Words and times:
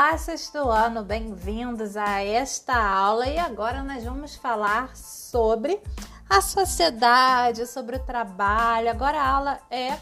Olá, 0.00 0.16
sexto 0.16 0.58
ano, 0.70 1.02
bem-vindos 1.02 1.96
a 1.96 2.22
esta 2.22 2.80
aula 2.80 3.26
e 3.26 3.36
agora 3.36 3.82
nós 3.82 4.04
vamos 4.04 4.36
falar 4.36 4.94
sobre 4.94 5.82
a 6.30 6.40
sociedade, 6.40 7.66
sobre 7.66 7.96
o 7.96 8.04
trabalho. 8.04 8.90
Agora 8.90 9.20
a 9.20 9.28
aula 9.28 9.58
é 9.68 9.98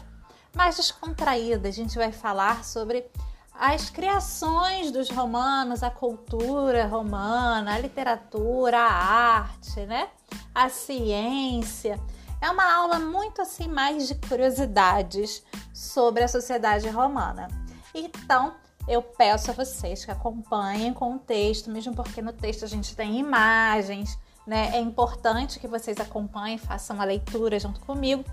mais 0.55 0.75
descontraída, 0.75 1.67
a 1.67 1.71
gente 1.71 1.97
vai 1.97 2.11
falar 2.11 2.63
sobre 2.63 3.09
as 3.51 3.89
criações 3.89 4.91
dos 4.91 5.09
romanos, 5.09 5.81
a 5.81 5.89
cultura 5.89 6.85
romana, 6.85 7.73
a 7.73 7.79
literatura, 7.79 8.77
a 8.77 8.93
arte, 8.93 9.79
né? 9.87 10.09
A 10.53 10.69
ciência. 10.69 11.99
É 12.39 12.51
uma 12.51 12.71
aula 12.71 12.99
muito 12.99 13.41
assim 13.41 13.67
mais 13.67 14.07
de 14.07 14.13
curiosidades 14.13 15.43
sobre 15.73 16.23
a 16.23 16.27
sociedade 16.27 16.87
romana. 16.87 17.47
Então, 17.95 18.53
eu 18.87 19.01
peço 19.01 19.51
a 19.51 19.53
vocês 19.53 20.05
que 20.05 20.11
acompanhem 20.11 20.93
com 20.93 21.15
o 21.15 21.19
texto, 21.19 21.69
mesmo 21.69 21.93
porque 21.93 22.21
no 22.21 22.31
texto 22.31 22.63
a 22.63 22.67
gente 22.67 22.95
tem 22.95 23.19
imagens, 23.19 24.17
né? 24.45 24.71
É 24.73 24.79
importante 24.79 25.59
que 25.59 25.67
vocês 25.67 25.99
acompanhem, 25.99 26.57
façam 26.57 27.01
a 27.01 27.03
leitura 27.03 27.59
junto 27.59 27.81
comigo, 27.81 28.23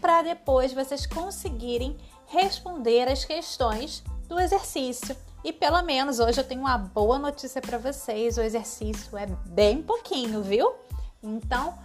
para 0.00 0.22
depois 0.22 0.72
vocês 0.72 1.06
conseguirem 1.06 1.96
responder 2.26 3.08
as 3.08 3.24
questões 3.24 4.02
do 4.28 4.38
exercício. 4.38 5.16
E 5.44 5.52
pelo 5.52 5.80
menos 5.82 6.18
hoje 6.18 6.40
eu 6.40 6.44
tenho 6.44 6.60
uma 6.60 6.76
boa 6.76 7.18
notícia 7.18 7.62
para 7.62 7.78
vocês: 7.78 8.36
o 8.36 8.42
exercício 8.42 9.16
é 9.16 9.26
bem 9.46 9.80
pouquinho, 9.80 10.42
viu? 10.42 10.72
Então, 11.22 11.78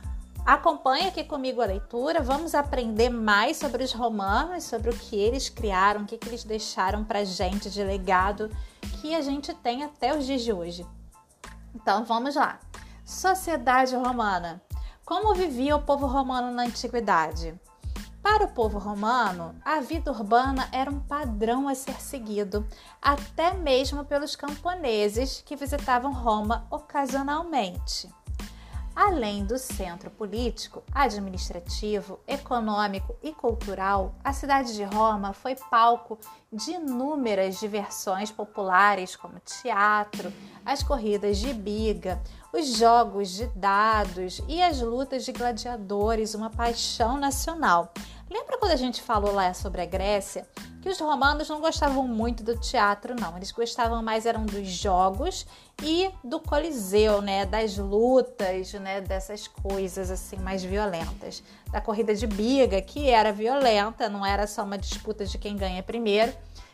Acompanhe 0.45 1.07
aqui 1.07 1.23
comigo 1.23 1.59
a 1.59 1.65
leitura, 1.65 2.21
vamos 2.21 2.53
aprender 2.53 3.09
mais 3.09 3.57
sobre 3.57 3.83
os 3.83 3.91
romanos, 3.91 4.63
sobre 4.63 4.91
o 4.91 4.95
que 4.95 5.15
eles 5.15 5.49
criaram, 5.49 6.01
o 6.01 6.05
que, 6.05 6.19
que 6.19 6.29
eles 6.29 6.43
deixaram 6.43 7.03
para 7.03 7.25
gente 7.25 7.67
de 7.67 7.83
legado 7.83 8.55
que 9.01 9.15
a 9.15 9.21
gente 9.21 9.51
tem 9.55 9.83
até 9.83 10.15
os 10.15 10.23
dias 10.23 10.43
de 10.43 10.53
hoje. 10.53 10.85
Então 11.73 12.05
vamos 12.05 12.35
lá. 12.35 12.59
Sociedade 13.03 13.95
romana. 13.95 14.61
Como 15.03 15.33
vivia 15.33 15.75
o 15.75 15.81
povo 15.81 16.05
romano 16.05 16.51
na 16.51 16.65
antiguidade? 16.65 17.59
Para 18.21 18.45
o 18.45 18.53
povo 18.53 18.77
romano, 18.77 19.55
a 19.65 19.79
vida 19.79 20.11
urbana 20.11 20.69
era 20.71 20.91
um 20.91 20.99
padrão 20.99 21.67
a 21.67 21.73
ser 21.73 21.99
seguido, 21.99 22.67
até 23.01 23.51
mesmo 23.55 24.05
pelos 24.05 24.35
camponeses 24.35 25.41
que 25.43 25.55
visitavam 25.55 26.13
Roma 26.13 26.67
ocasionalmente. 26.69 28.07
Além 28.95 29.43
do 29.43 29.57
centro 29.57 30.09
político, 30.09 30.81
administrativo, 30.93 32.17
econômico 32.25 33.13
e 33.21 33.33
cultural, 33.33 34.15
a 34.23 34.31
cidade 34.31 34.73
de 34.73 34.83
Roma 34.85 35.33
foi 35.33 35.53
palco 35.69 36.17
de 36.49 36.71
inúmeras 36.71 37.59
diversões 37.59 38.31
populares, 38.31 39.13
como 39.13 39.37
teatro, 39.39 40.31
as 40.65 40.81
corridas 40.81 41.39
de 41.39 41.53
biga, 41.53 42.23
os 42.53 42.77
jogos 42.77 43.31
de 43.31 43.47
dados 43.47 44.41
e 44.47 44.61
as 44.61 44.79
lutas 44.79 45.25
de 45.25 45.33
gladiadores, 45.33 46.33
uma 46.33 46.49
paixão 46.49 47.17
nacional. 47.17 47.93
Lembra 48.29 48.57
quando 48.57 48.71
a 48.71 48.75
gente 48.75 49.03
falou 49.03 49.31
lá 49.31 49.53
sobre 49.53 49.81
a 49.81 49.85
Grécia? 49.85 50.47
Que 50.81 50.89
os 50.89 50.99
romanos 50.99 51.47
não 51.47 51.61
gostavam 51.61 52.07
muito 52.07 52.43
do 52.43 52.57
teatro, 52.59 53.15
não. 53.19 53.37
Eles 53.37 53.51
gostavam 53.51 54.01
mais 54.01 54.25
eram 54.25 54.45
dos 54.45 54.67
jogos 54.67 55.45
e 55.81 56.09
do 56.23 56.39
coliseu, 56.39 57.21
né? 57.21 57.45
Das 57.45 57.77
lutas, 57.77 58.73
né? 58.73 58.99
Dessas 59.01 59.47
coisas 59.47 60.09
assim 60.09 60.37
mais 60.37 60.63
violentas. 60.63 61.43
Da 61.71 61.79
corrida 61.79 62.15
de 62.15 62.25
biga, 62.25 62.81
que 62.81 63.09
era 63.09 63.31
violenta, 63.31 64.09
não 64.09 64.25
era 64.25 64.47
só 64.47 64.63
uma 64.63 64.77
disputa 64.77 65.23
de 65.25 65.37
quem 65.37 65.55
ganha 65.55 65.83
primeiro. 65.83 66.33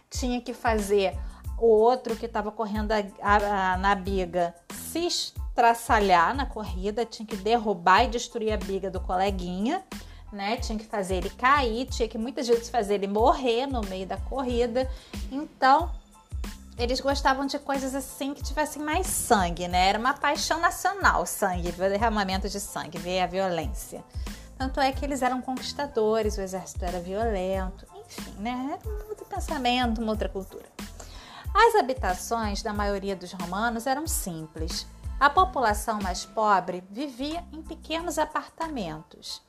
Tinha 0.09 0.41
que 0.41 0.53
fazer 0.53 1.17
o 1.57 1.67
outro 1.67 2.15
que 2.15 2.25
estava 2.25 2.51
correndo 2.51 2.93
a, 2.93 3.03
a, 3.21 3.73
a, 3.73 3.77
na 3.77 3.93
biga 3.93 4.55
se 4.73 5.05
estraçalhar 5.05 6.33
na 6.33 6.45
corrida, 6.45 7.05
tinha 7.05 7.25
que 7.25 7.35
derrubar 7.35 8.05
e 8.05 8.07
destruir 8.07 8.51
a 8.51 8.57
biga 8.57 8.89
do 8.89 8.99
coleguinha 8.99 9.83
né? 10.31 10.57
Tinha 10.57 10.77
que 10.77 10.85
fazer 10.85 11.15
ele 11.15 11.29
cair, 11.29 11.85
tinha 11.87 12.07
que 12.07 12.17
muitas 12.17 12.47
vezes 12.47 12.69
fazer 12.69 12.95
ele 12.95 13.07
morrer 13.07 13.67
no 13.67 13.81
meio 13.81 14.05
da 14.05 14.17
corrida. 14.17 14.89
Então, 15.31 15.91
eles 16.77 17.01
gostavam 17.01 17.45
de 17.45 17.59
coisas 17.59 17.93
assim 17.93 18.33
que 18.33 18.41
tivessem 18.41 18.81
mais 18.81 19.07
sangue, 19.07 19.67
né? 19.67 19.89
Era 19.89 19.99
uma 19.99 20.13
paixão 20.13 20.59
nacional, 20.59 21.25
sangue, 21.25 21.71
derramamento 21.71 22.49
de 22.49 22.59
sangue, 22.59 22.97
ver 22.97 23.21
a 23.21 23.27
violência. 23.27 24.03
Tanto 24.57 24.79
é 24.79 24.91
que 24.91 25.03
eles 25.03 25.21
eram 25.21 25.41
conquistadores, 25.41 26.37
o 26.37 26.41
exército 26.41 26.85
era 26.85 26.99
violento, 26.99 27.85
enfim, 28.05 28.31
né? 28.39 28.79
Era 28.79 28.89
um 28.89 29.09
outro 29.09 29.25
pensamento, 29.25 30.01
uma 30.01 30.11
outra 30.11 30.29
cultura. 30.29 30.65
As 31.53 31.75
habitações 31.75 32.63
da 32.63 32.71
maioria 32.71 33.15
dos 33.15 33.33
romanos 33.33 33.85
eram 33.85 34.07
simples. 34.07 34.87
A 35.19 35.29
população 35.29 35.99
mais 36.01 36.25
pobre 36.25 36.83
vivia 36.89 37.43
em 37.51 37.61
pequenos 37.61 38.17
apartamentos 38.17 39.41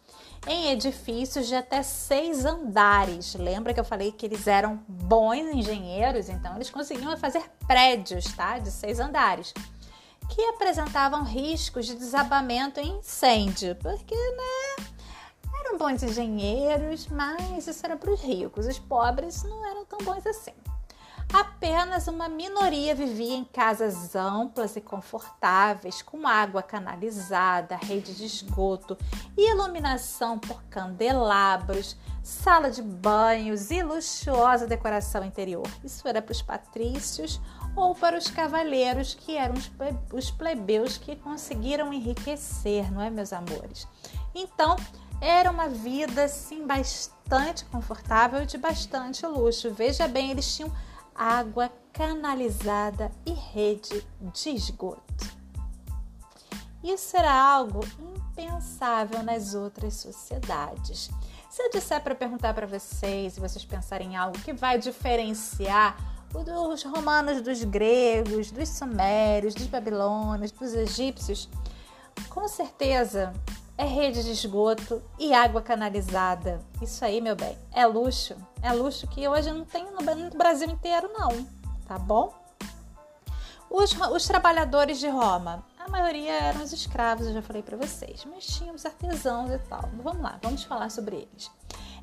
em 0.47 0.71
edifícios 0.71 1.47
de 1.47 1.55
até 1.55 1.83
seis 1.83 2.45
andares. 2.45 3.35
Lembra 3.35 3.73
que 3.73 3.81
eu 3.81 3.85
falei 3.85 4.13
que 4.13 4.27
eles 4.27 4.47
eram 4.47 4.81
bons 4.89 5.55
engenheiros, 5.55 6.29
então 6.29 6.55
eles 6.57 6.71
conseguiam 6.71 7.17
fazer 7.17 7.43
prédios, 7.67 8.25
tá? 8.33 8.59
De 8.59 8.71
seis 8.71 8.99
andares, 8.99 9.55
que 10.29 10.43
apresentavam 10.47 11.23
riscos 11.23 11.87
de 11.87 11.95
desabamento 11.95 12.81
e 12.81 12.89
incêndio, 12.89 13.77
porque, 13.77 14.15
né? 14.15 14.87
Eram 15.61 15.79
bons 15.79 16.03
engenheiros, 16.03 17.07
mas 17.07 17.69
isso 17.69 17.85
era 17.85 17.97
para 17.97 18.11
os 18.11 18.21
ricos. 18.21 18.67
Os 18.67 18.79
pobres 18.79 19.45
não 19.45 19.65
eram 19.65 19.85
tão 19.85 19.99
bons 19.99 20.27
assim. 20.27 20.53
Apenas 21.33 22.09
uma 22.09 22.29
minoria 22.29 22.95
vivia 22.95 23.35
em 23.35 23.45
casas 23.45 24.15
amplas 24.15 24.77
e 24.77 24.83
confortáveis, 24.83 26.03
com 26.03 26.29
água 26.29 26.63
canalizada, 26.63 27.77
rede 27.77 28.15
de 28.15 28.27
esgoto 28.27 28.99
e 29.35 29.51
iluminação 29.51 30.39
por 30.39 30.63
candelabros, 30.65 31.97
sala 32.23 32.71
de 32.71 32.83
banhos 32.83 33.71
e 33.71 33.83
luxuosa 33.83 34.67
decoração 34.67 35.25
interior. 35.25 35.67
Isso 35.83 36.07
era 36.07 36.21
para 36.21 36.33
os 36.33 36.43
patrícios 36.43 37.41
ou 37.75 37.95
para 37.95 38.19
os 38.19 38.29
cavaleiros, 38.29 39.15
que 39.15 39.35
eram 39.35 39.55
os 40.13 40.31
plebeus 40.31 40.99
que 40.99 41.17
conseguiram 41.17 41.95
enriquecer, 41.95 42.93
não 42.93 43.01
é, 43.01 43.09
meus 43.09 43.33
amores? 43.33 43.89
Então, 44.35 44.77
era 45.19 45.51
uma 45.51 45.69
vida 45.69 46.29
sim 46.29 46.67
bastante 46.67 47.65
confortável 47.67 48.43
e 48.43 48.47
de 48.47 48.59
bastante 48.59 49.25
luxo. 49.27 49.73
Veja 49.73 50.07
bem, 50.07 50.31
eles 50.31 50.55
tinham 50.55 50.71
água 51.15 51.71
canalizada 51.93 53.11
e 53.27 53.33
rede 53.33 54.07
de 54.21 54.51
esgoto. 54.51 55.43
Isso 56.83 57.17
era 57.17 57.33
algo 57.33 57.81
impensável 57.99 59.23
nas 59.23 59.55
outras 59.55 59.95
sociedades. 59.95 61.11
Se 61.49 61.63
eu 61.63 61.71
disser 61.71 62.03
para 62.03 62.15
perguntar 62.15 62.55
para 62.55 62.67
vocês, 62.67 63.37
e 63.37 63.41
vocês 63.41 63.65
pensarem 63.65 64.13
em 64.13 64.17
algo 64.17 64.39
que 64.41 64.53
vai 64.53 64.79
diferenciar 64.79 65.97
os 66.35 66.83
romanos 66.83 67.43
dos 67.43 67.63
gregos, 67.63 68.51
dos 68.51 68.69
sumérios, 68.71 69.55
dos 69.55 69.67
babilônios, 69.67 70.51
dos 70.51 70.73
egípcios, 70.73 71.49
com 72.31 72.49
certeza 72.49 73.33
é 73.77 73.85
rede 73.85 74.25
de 74.25 74.33
esgoto 74.33 75.03
e 75.19 75.33
água 75.35 75.61
canalizada. 75.61 76.61
Isso 76.81 77.05
aí, 77.05 77.21
meu 77.21 77.37
bem, 77.37 77.57
é 77.71 77.87
luxo. 77.87 78.35
É 78.63 78.73
luxo 78.73 79.09
que 79.09 79.27
hoje 79.27 79.51
não 79.51 79.65
tem 79.65 79.85
no 79.91 80.39
Brasil 80.39 80.69
inteiro, 80.69 81.11
não, 81.13 81.45
tá 81.87 81.99
bom? 81.99 82.33
Os, 83.69 83.93
os 83.93 84.27
trabalhadores 84.27 85.01
de 85.01 85.09
Roma, 85.09 85.65
a 85.79 85.89
maioria 85.89 86.33
eram 86.33 86.63
os 86.63 86.73
escravos, 86.73 87.27
eu 87.27 87.33
já 87.33 87.43
falei 87.43 87.63
para 87.63 87.77
vocês, 87.77 88.25
mas 88.25 88.47
tínhamos 88.47 88.87
artesãos 88.87 89.51
e 89.51 89.59
tal. 89.59 89.89
Vamos 90.03 90.23
lá, 90.23 90.39
vamos 90.43 90.63
falar 90.63 90.91
sobre 90.91 91.17
eles. 91.17 91.51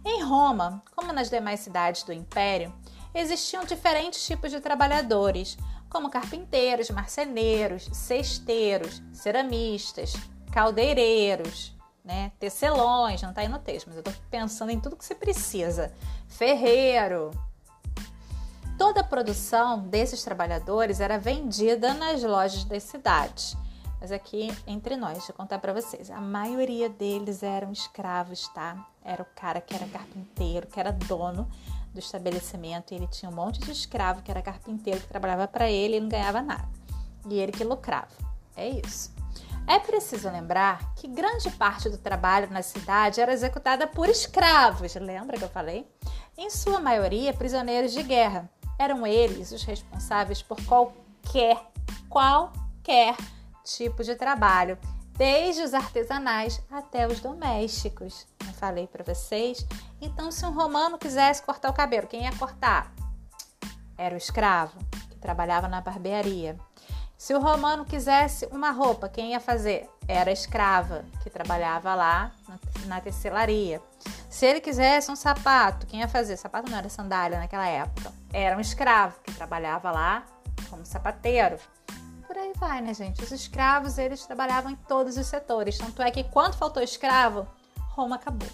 Em 0.03 0.23
Roma, 0.23 0.83
como 0.95 1.13
nas 1.13 1.29
demais 1.29 1.59
cidades 1.61 2.03
do 2.03 2.11
Império, 2.11 2.73
existiam 3.13 3.63
diferentes 3.63 4.25
tipos 4.25 4.51
de 4.51 4.59
trabalhadores, 4.59 5.57
como 5.89 6.09
carpinteiros, 6.09 6.89
marceneiros, 6.89 7.87
cesteiros, 7.93 9.01
ceramistas, 9.13 10.13
caldeireiros, 10.51 11.73
né? 12.03 12.31
Tecelões, 12.39 13.21
não 13.21 13.29
está 13.29 13.41
aí 13.41 13.47
no 13.47 13.59
texto, 13.59 13.87
mas 13.87 13.95
eu 13.95 14.01
estou 14.01 14.13
pensando 14.29 14.71
em 14.71 14.79
tudo 14.79 14.95
que 14.95 15.05
você 15.05 15.15
precisa. 15.15 15.93
Ferreiro. 16.27 17.31
Toda 18.77 19.01
a 19.01 19.03
produção 19.03 19.79
desses 19.79 20.23
trabalhadores 20.23 20.99
era 21.01 21.19
vendida 21.19 21.93
nas 21.93 22.23
lojas 22.23 22.63
das 22.63 22.83
cidades. 22.83 23.57
Mas 23.99 24.11
aqui 24.11 24.49
entre 24.65 24.95
nós, 24.95 25.13
deixa 25.13 25.31
eu 25.31 25.35
contar 25.35 25.59
para 25.59 25.73
vocês, 25.73 26.09
a 26.09 26.21
maioria 26.21 26.87
deles 26.87 27.43
eram 27.43 27.71
escravos, 27.71 28.47
tá? 28.49 28.87
Era 29.03 29.21
o 29.21 29.27
cara 29.35 29.59
que 29.59 29.75
era 29.75 29.85
carpinteiro, 29.87 30.67
que 30.67 30.79
era 30.79 30.91
dono 30.91 31.49
do 31.93 31.99
estabelecimento, 31.99 32.93
e 32.93 32.95
ele 32.95 33.07
tinha 33.07 33.29
um 33.29 33.35
monte 33.35 33.59
de 33.59 33.71
escravo 33.71 34.21
que 34.21 34.31
era 34.31 34.41
carpinteiro 34.41 35.01
que 35.01 35.07
trabalhava 35.07 35.47
para 35.47 35.69
ele 35.69 35.97
e 35.97 35.99
não 35.99 36.07
ganhava 36.07 36.41
nada. 36.41 36.69
E 37.29 37.37
ele 37.37 37.51
que 37.51 37.63
lucrava. 37.63 38.07
É 38.55 38.69
isso. 38.69 39.18
É 39.69 39.77
preciso 39.77 40.31
lembrar 40.31 40.95
que 40.95 41.07
grande 41.07 41.51
parte 41.51 41.91
do 41.91 41.97
trabalho 41.99 42.49
na 42.49 42.63
cidade 42.63 43.21
era 43.21 43.31
executada 43.31 43.85
por 43.85 44.09
escravos, 44.09 44.95
lembra 44.95 45.37
que 45.37 45.43
eu 45.43 45.49
falei? 45.49 45.87
Em 46.35 46.49
sua 46.49 46.79
maioria, 46.79 47.35
prisioneiros 47.35 47.91
de 47.91 48.01
guerra. 48.01 48.49
eram 48.79 49.05
eles 49.05 49.51
os 49.51 49.63
responsáveis 49.63 50.41
por 50.41 50.57
qualquer, 50.65 51.61
qualquer 52.09 53.15
tipo 53.63 54.03
de 54.03 54.15
trabalho, 54.15 54.75
desde 55.15 55.61
os 55.61 55.75
artesanais 55.75 56.59
até 56.71 57.05
os 57.05 57.19
domésticos. 57.19 58.25
Eu 58.47 58.53
falei 58.53 58.87
para 58.87 59.03
vocês. 59.03 59.63
Então, 60.01 60.31
se 60.31 60.43
um 60.47 60.51
romano 60.51 60.97
quisesse 60.97 61.43
cortar 61.43 61.69
o 61.69 61.73
cabelo, 61.73 62.07
quem 62.07 62.23
ia 62.23 62.35
cortar? 62.37 62.91
Era 63.95 64.15
o 64.15 64.17
escravo, 64.17 64.79
que 65.11 65.17
trabalhava 65.19 65.67
na 65.67 65.79
barbearia. 65.79 66.57
Se 67.19 67.33
o 67.35 67.39
romano 67.41 67.83
quisesse 67.83 68.45
uma 68.45 68.71
roupa, 68.71 69.09
quem 69.09 69.31
ia 69.31 69.41
fazer? 69.41 69.89
Era 70.07 70.29
a 70.29 70.33
escrava, 70.33 71.03
que 71.21 71.29
trabalhava 71.29 71.93
lá 71.93 72.31
na 72.85 73.01
tecelaria. 73.01 73.81
Se 74.29 74.45
ele 74.45 74.61
quisesse 74.61 75.11
um 75.11 75.17
sapato, 75.17 75.85
quem 75.85 75.99
ia 75.99 76.07
fazer? 76.07 76.37
Sapato 76.37 76.71
não 76.71 76.77
era 76.77 76.87
sandália 76.87 77.37
naquela 77.37 77.67
época. 77.67 78.13
Era 78.31 78.55
um 78.55 78.61
escravo, 78.61 79.19
que 79.21 79.33
trabalhava 79.33 79.91
lá 79.91 80.23
como 80.69 80.85
sapateiro. 80.85 81.57
Por 82.25 82.37
aí 82.37 82.53
vai, 82.55 82.79
né, 82.79 82.93
gente? 82.93 83.21
Os 83.21 83.33
escravos, 83.33 83.97
eles 83.97 84.25
trabalhavam 84.25 84.71
em 84.71 84.77
todos 84.77 85.17
os 85.17 85.27
setores. 85.27 85.77
Tanto 85.77 86.01
é 86.01 86.09
que 86.09 86.23
quando 86.23 86.55
faltou 86.55 86.81
escravo, 86.81 87.45
Roma 87.89 88.15
acabou. 88.15 88.47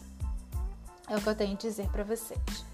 É 1.07 1.15
o 1.15 1.21
que 1.21 1.27
eu 1.27 1.35
tenho 1.35 1.53
a 1.53 1.57
dizer 1.57 1.87
para 1.89 2.03
vocês. 2.03 2.65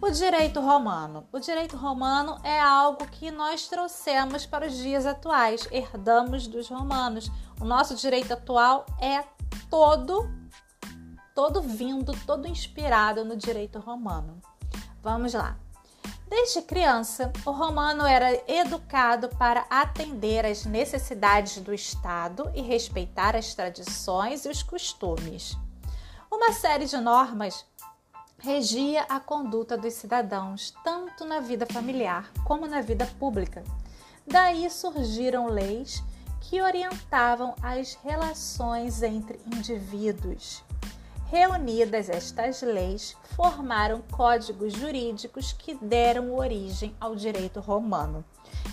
O 0.00 0.10
direito 0.10 0.60
romano. 0.60 1.26
O 1.32 1.38
direito 1.38 1.76
romano 1.76 2.38
é 2.44 2.60
algo 2.60 3.06
que 3.06 3.30
nós 3.30 3.66
trouxemos 3.66 4.44
para 4.44 4.66
os 4.66 4.76
dias 4.76 5.06
atuais, 5.06 5.66
herdamos 5.70 6.46
dos 6.46 6.68
romanos. 6.68 7.30
O 7.60 7.64
nosso 7.64 7.94
direito 7.94 8.32
atual 8.32 8.84
é 9.00 9.24
todo 9.70 10.28
todo 11.34 11.60
vindo, 11.60 12.12
todo 12.24 12.48
inspirado 12.48 13.22
no 13.22 13.36
direito 13.36 13.78
romano. 13.78 14.40
Vamos 15.02 15.34
lá. 15.34 15.58
Desde 16.28 16.62
criança, 16.62 17.30
o 17.44 17.50
romano 17.50 18.06
era 18.06 18.42
educado 18.50 19.28
para 19.36 19.66
atender 19.68 20.46
às 20.46 20.64
necessidades 20.64 21.58
do 21.58 21.74
Estado 21.74 22.50
e 22.54 22.62
respeitar 22.62 23.36
as 23.36 23.54
tradições 23.54 24.44
e 24.44 24.48
os 24.48 24.62
costumes. 24.62 25.56
Uma 26.30 26.52
série 26.52 26.86
de 26.86 26.96
normas 26.96 27.64
regia 28.38 29.02
a 29.08 29.18
conduta 29.18 29.76
dos 29.76 29.94
cidadãos, 29.94 30.74
tanto 30.84 31.24
na 31.24 31.40
vida 31.40 31.66
familiar 31.66 32.30
como 32.44 32.66
na 32.66 32.80
vida 32.80 33.06
pública. 33.18 33.64
Daí 34.26 34.68
surgiram 34.70 35.46
leis 35.46 36.02
que 36.40 36.60
orientavam 36.60 37.54
as 37.62 37.94
relações 38.04 39.02
entre 39.02 39.40
indivíduos. 39.46 40.62
Reunidas 41.28 42.08
estas 42.08 42.62
leis, 42.62 43.16
formaram 43.34 44.00
códigos 44.12 44.72
jurídicos 44.72 45.52
que 45.52 45.74
deram 45.74 46.32
origem 46.36 46.94
ao 47.00 47.16
direito 47.16 47.58
romano. 47.58 48.24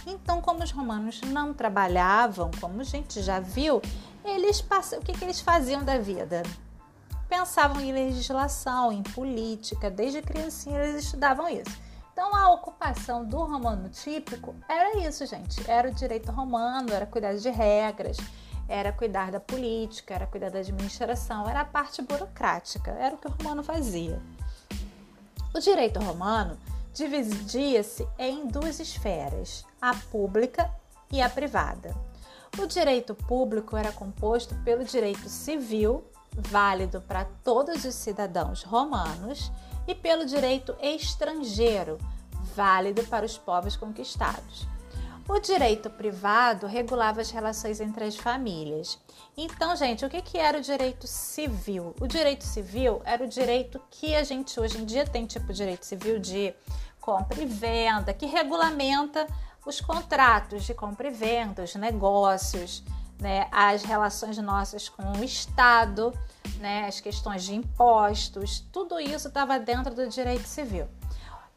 Então, 0.06 0.40
como 0.40 0.64
os 0.64 0.72
romanos 0.72 1.22
não 1.22 1.52
trabalhavam, 1.52 2.52
como 2.62 2.82
a 2.82 2.84
gente 2.84 3.22
já 3.24 3.40
viu, 3.40 3.82
eles 4.24 4.62
passam, 4.62 5.00
o 5.00 5.02
que, 5.02 5.14
que 5.14 5.24
eles 5.24 5.42
faziam 5.42 5.84
da 5.84 5.98
vida? 5.98 6.44
Pensavam 7.36 7.82
em 7.82 7.92
legislação, 7.92 8.92
em 8.92 9.02
política, 9.02 9.90
desde 9.90 10.22
criancinha 10.22 10.80
eles 10.80 11.06
estudavam 11.06 11.50
isso. 11.50 11.76
Então, 12.12 12.34
a 12.36 12.52
ocupação 12.52 13.26
do 13.26 13.38
romano 13.38 13.90
típico 13.90 14.54
era 14.70 15.00
isso, 15.00 15.26
gente. 15.26 15.60
Era 15.68 15.90
o 15.90 15.94
direito 15.96 16.32
romano, 16.32 16.94
era 16.94 17.08
cuidar 17.08 17.34
de 17.34 17.50
regras, 17.50 18.18
era 18.68 18.94
cuidar 18.94 19.32
da 19.32 19.40
política, 19.40 20.14
era 20.14 20.28
cuidar 20.28 20.52
da 20.52 20.60
administração, 20.60 21.50
era 21.50 21.62
a 21.62 21.66
parte 21.66 22.04
burocrática, 22.04 22.92
era 22.92 23.16
o 23.16 23.18
que 23.18 23.28
o 23.28 23.32
romano 23.32 23.64
fazia. 23.64 24.22
O 25.56 25.60
direito 25.60 26.00
romano 26.00 26.56
dividia-se 26.94 28.08
em 28.20 28.46
duas 28.46 28.80
esferas, 28.80 29.66
a 29.82 29.96
pública 29.96 30.70
e 31.12 31.20
a 31.20 31.28
privada. 31.28 31.96
O 32.60 32.68
direito 32.68 33.16
público 33.16 33.76
era 33.76 33.92
composto 33.92 34.54
pelo 34.58 34.84
direito 34.84 35.28
civil, 35.28 36.06
válido 36.36 37.02
para 37.02 37.26
todos 37.44 37.86
os 37.86 37.96
cidadãos 37.96 38.64
romanos, 38.64 39.52
e 39.88 39.94
pelo 39.94 40.26
direito 40.26 40.76
estrangeiro, 40.82 42.00
válido 42.56 43.04
para 43.04 43.26
os 43.26 43.38
povos 43.38 43.76
conquistados. 43.76 44.68
O 45.28 45.40
direito 45.40 45.90
privado 45.90 46.68
regulava 46.68 47.22
as 47.22 47.32
relações 47.32 47.80
entre 47.80 48.04
as 48.04 48.16
famílias. 48.16 49.00
Então, 49.38 49.74
gente, 49.74 50.06
o 50.06 50.10
que, 50.10 50.22
que 50.22 50.38
era 50.38 50.58
o 50.58 50.62
direito 50.62 51.08
civil? 51.08 51.96
O 52.00 52.08
direito 52.08 52.44
civil 52.44 53.02
era 53.06 53.24
o 53.24 53.28
direito 53.28 53.82
que 53.90 54.14
a 54.16 54.24
gente 54.24 54.60
hoje 54.60 54.78
em 54.78 54.86
dia 54.86 55.06
tem, 55.06 55.26
tipo 55.26 55.54
direito 55.54 55.86
civil 55.86 56.20
de 56.20 56.54
compra 57.00 57.42
e 57.42 57.46
venda, 57.46 58.14
que 58.14 58.26
regulamenta 58.26 59.26
os 59.66 59.80
contratos 59.80 60.66
de 60.66 60.74
compra 60.74 61.08
e 61.08 61.12
venda, 61.12 61.64
os 61.64 61.74
negócios, 61.76 62.84
né, 63.20 63.48
as 63.52 63.84
relações 63.84 64.38
nossas 64.38 64.90
com 64.90 65.04
o 65.20 65.24
Estado, 65.24 66.14
né, 66.60 66.86
as 66.88 67.00
questões 67.00 67.44
de 67.44 67.56
impostos, 67.56 68.66
tudo 68.72 69.00
isso 69.00 69.28
estava 69.28 69.60
dentro 69.60 69.94
do 69.94 70.08
direito 70.08 70.48
civil. 70.48 70.88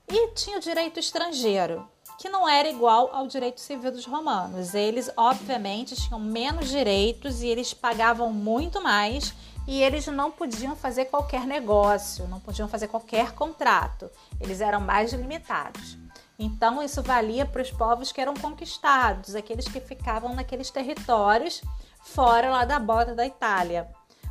E 0.08 0.28
tinha 0.32 0.58
o 0.58 0.60
direito 0.60 1.00
estrangeiro, 1.00 1.88
que 2.18 2.28
não 2.28 2.48
era 2.48 2.68
igual 2.68 3.10
ao 3.12 3.26
direito 3.26 3.60
civil 3.60 3.90
dos 3.90 4.06
romanos. 4.06 4.74
Eles, 4.74 5.10
obviamente, 5.16 5.96
tinham 5.96 6.20
menos 6.20 6.68
direitos 6.68 7.42
e 7.42 7.48
eles 7.48 7.74
pagavam 7.74 8.32
muito 8.32 8.82
mais 8.82 9.34
e 9.66 9.82
eles 9.82 10.06
não 10.06 10.30
podiam 10.30 10.76
fazer 10.76 11.06
qualquer 11.06 11.44
negócio, 11.44 12.28
não 12.28 12.38
podiam 12.38 12.68
fazer 12.68 12.86
qualquer 12.86 13.32
contrato. 13.32 14.08
Eles 14.40 14.60
eram 14.60 14.80
mais 14.80 15.12
limitados. 15.12 15.98
Então, 16.38 16.82
isso 16.82 17.02
valia 17.02 17.46
para 17.46 17.62
os 17.62 17.70
povos 17.70 18.12
que 18.12 18.20
eram 18.20 18.34
conquistados, 18.34 19.34
aqueles 19.34 19.66
que 19.66 19.80
ficavam 19.80 20.34
naqueles 20.34 20.70
territórios 20.70 21.62
fora 22.00 22.50
lá 22.50 22.64
da 22.64 22.78
bota 22.78 23.14
da 23.14 23.26
Itália. 23.26 23.88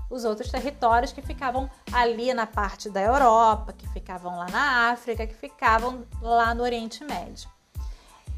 Os 0.10 0.24
outros 0.24 0.52
territórios 0.52 1.12
que 1.12 1.22
ficavam 1.22 1.69
ali 1.92 2.31
na 2.34 2.46
parte 2.46 2.90
da 2.92 3.02
Europa, 3.02 3.74
que 3.74 3.88
ficavam 3.90 4.38
lá 4.38 4.48
na 4.50 4.92
África, 4.92 5.25
que 5.25 5.34
ficavam 5.34 6.06
lá 6.22 6.54
no 6.54 6.62
Oriente 6.62 7.04
Médio. 7.04 7.50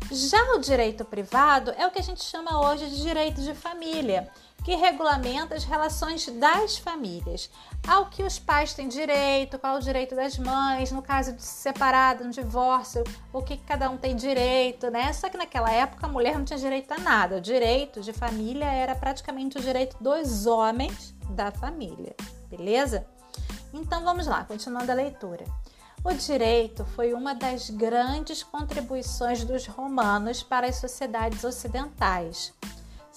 Já 0.09 0.41
o 0.53 0.59
direito 0.59 1.03
privado 1.03 1.71
é 1.71 1.85
o 1.85 1.91
que 1.91 1.99
a 1.99 2.03
gente 2.03 2.23
chama 2.23 2.65
hoje 2.65 2.89
de 2.89 3.01
direito 3.01 3.41
de 3.41 3.53
família, 3.53 4.31
que 4.67 4.75
regulamenta 4.75 5.55
as 5.55 5.63
relações 5.63 6.27
das 6.27 6.77
famílias, 6.77 7.49
ao 7.87 8.07
que 8.07 8.21
os 8.21 8.37
pais 8.37 8.73
têm 8.73 8.89
direito, 8.89 9.57
qual 9.57 9.77
o 9.77 9.79
direito 9.79 10.13
das 10.13 10.37
mães, 10.37 10.91
no 10.91 11.01
caso 11.01 11.31
de 11.31 11.41
se 11.41 11.61
separar, 11.61 12.17
de 12.17 12.23
um 12.23 12.29
divórcio, 12.29 13.01
o 13.31 13.41
que 13.41 13.55
cada 13.55 13.89
um 13.89 13.95
tem 13.95 14.13
direito, 14.13 14.91
né? 14.91 15.13
Só 15.13 15.29
que 15.29 15.37
naquela 15.37 15.71
época 15.71 16.05
a 16.05 16.09
mulher 16.09 16.37
não 16.37 16.43
tinha 16.43 16.59
direito 16.59 16.91
a 16.91 16.97
nada. 16.97 17.37
O 17.37 17.41
direito 17.41 18.01
de 18.01 18.11
família 18.11 18.65
era 18.65 18.93
praticamente 18.93 19.57
o 19.57 19.61
direito 19.61 19.95
dos 20.01 20.45
homens 20.45 21.15
da 21.29 21.49
família, 21.49 22.13
beleza? 22.49 23.07
Então 23.73 24.03
vamos 24.03 24.27
lá, 24.27 24.43
continuando 24.43 24.91
a 24.91 24.95
leitura. 24.95 25.45
O 26.03 26.13
direito 26.13 26.83
foi 26.87 27.13
uma 27.13 27.33
das 27.33 27.69
grandes 27.69 28.43
contribuições 28.43 29.45
dos 29.45 29.65
romanos 29.65 30.43
para 30.43 30.67
as 30.67 30.75
sociedades 30.75 31.45
ocidentais. 31.45 32.53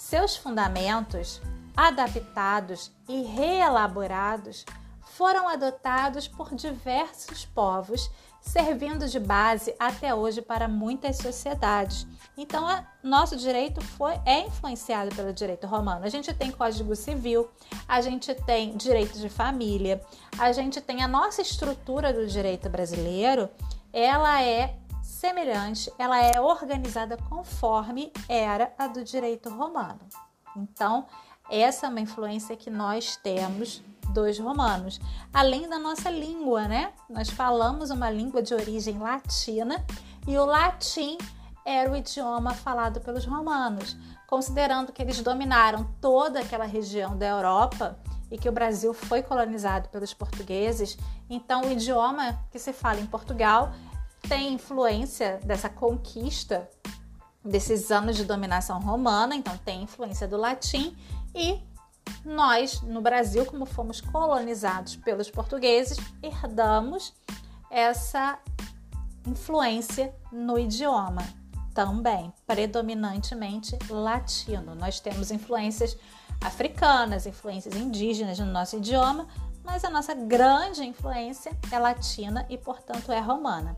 Seus 0.01 0.35
fundamentos, 0.35 1.43
adaptados 1.77 2.91
e 3.07 3.21
reelaborados, 3.21 4.65
foram 5.03 5.47
adotados 5.47 6.27
por 6.27 6.55
diversos 6.55 7.45
povos 7.45 8.11
servindo 8.41 9.07
de 9.07 9.21
base 9.21 9.75
até 9.79 10.15
hoje 10.15 10.41
para 10.41 10.67
muitas 10.67 11.19
sociedades. 11.19 12.07
Então, 12.35 12.67
a, 12.67 12.83
nosso 13.03 13.37
direito 13.37 13.83
foi, 13.83 14.19
é 14.25 14.47
influenciado 14.47 15.15
pelo 15.15 15.35
direito 15.35 15.67
romano. 15.67 16.07
A 16.07 16.09
gente 16.09 16.33
tem 16.33 16.51
Código 16.51 16.97
Civil, 16.97 17.51
a 17.87 18.01
gente 18.01 18.35
tem 18.35 18.75
direito 18.79 19.19
de 19.19 19.29
família, 19.29 20.01
a 20.39 20.51
gente 20.51 20.81
tem 20.81 21.03
a 21.03 21.09
nossa 21.09 21.43
estrutura 21.43 22.11
do 22.11 22.27
direito 22.27 22.71
brasileiro, 22.71 23.51
ela 23.93 24.43
é 24.43 24.80
semelhante, 25.21 25.93
ela 25.99 26.19
é 26.19 26.41
organizada 26.41 27.19
conforme 27.29 28.11
era 28.27 28.73
a 28.79 28.87
do 28.87 29.05
direito 29.05 29.51
romano. 29.51 30.01
Então, 30.57 31.07
essa 31.51 31.87
é 31.87 31.91
uma 31.91 32.01
influência 32.01 32.57
que 32.57 32.71
nós 32.71 33.17
temos 33.17 33.83
dos 34.15 34.39
romanos, 34.39 34.99
além 35.33 35.69
da 35.69 35.79
nossa 35.79 36.11
língua, 36.11 36.67
né? 36.67 36.95
Nós 37.09 37.29
falamos 37.29 37.91
uma 37.91 38.11
língua 38.11 38.43
de 38.43 38.55
origem 38.55 38.99
latina 38.99 39.85
e 40.27 40.39
o 40.39 40.45
latim 40.47 41.19
era 41.67 41.93
o 41.93 41.97
idioma 41.97 42.55
falado 42.55 42.99
pelos 43.01 43.27
romanos, 43.27 43.99
considerando 44.27 44.91
que 44.91 45.03
eles 45.03 45.21
dominaram 45.21 45.87
toda 46.01 46.41
aquela 46.41 46.65
região 46.65 47.17
da 47.17 47.27
Europa 47.27 47.99
e 48.31 48.39
que 48.39 48.49
o 48.49 48.53
Brasil 48.53 48.95
foi 48.95 49.23
colonizado 49.23 49.91
pelos 49.91 50.15
portugueses, 50.15 50.97
então 51.29 51.61
o 51.63 51.71
idioma 51.71 52.39
que 52.51 52.59
se 52.59 52.73
fala 52.73 53.01
em 53.01 53.07
Portugal 53.07 53.71
tem 54.29 54.55
influência 54.55 55.41
dessa 55.45 55.69
conquista 55.69 56.69
desses 57.45 57.91
anos 57.91 58.17
de 58.17 58.25
dominação 58.25 58.81
romana, 58.81 59.35
então 59.35 59.57
tem 59.59 59.83
influência 59.83 60.29
do 60.29 60.37
latim 60.37 60.95
e 61.35 61.59
nós, 62.25 62.83
no 62.83 63.01
Brasil, 63.01 63.47
como 63.47 63.65
fomos 63.65 64.01
colonizados 64.01 64.97
pelos 64.97 65.31
portugueses, 65.31 65.97
herdamos 66.23 67.15
essa 67.71 68.39
influência 69.27 70.15
no 70.31 70.59
idioma, 70.59 71.23
também 71.73 72.33
predominantemente 72.47 73.79
latino. 73.89 74.75
Nós 74.75 75.01
temos 75.01 75.31
influências 75.31 75.97
africanas, 76.41 77.27
influências 77.27 77.75
indígenas 77.75 78.39
no 78.39 78.47
nosso 78.47 78.77
idioma, 78.77 79.27
mas 79.65 79.85
a 79.85 79.91
nossa 79.91 80.15
grande 80.15 80.85
influência 80.85 81.57
é 81.71 81.79
latina 81.79 82.45
e, 82.49 82.59
portanto, 82.59 83.13
é 83.13 83.21
romana. 83.21 83.77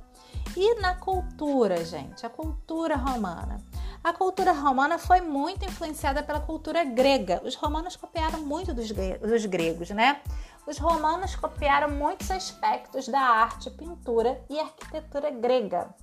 E 0.57 0.75
na 0.81 0.95
cultura, 0.95 1.85
gente, 1.85 2.27
a 2.27 2.31
cultura 2.31 2.97
romana. 2.97 3.61
A 4.05 4.13
cultura 4.13 4.53
romana 4.53 4.99
foi 4.99 5.21
muito 5.21 5.65
influenciada 5.65 6.23
pela 6.23 6.41
cultura 6.41 6.85
grega. 6.85 7.41
Os 7.45 7.55
romanos 7.55 7.97
copiaram 7.97 8.41
muito 8.41 8.75
dos, 8.75 8.91
gregos, 9.47 9.91
né? 9.91 10.21
Os 10.67 10.77
romanos 10.77 11.37
copiaram 11.37 11.89
muitos 11.89 12.31
aspectos 12.31 13.09
da 13.09 13.21
arte, 13.21 13.71
pintura 13.71 14.45
e 14.51 14.59
arquitetura 14.59 15.31
grega. 15.31 15.95